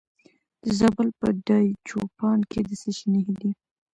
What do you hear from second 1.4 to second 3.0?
دایچوپان کې د څه